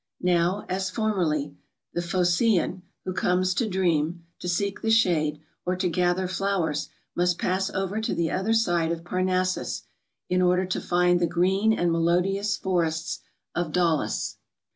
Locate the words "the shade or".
4.81-5.75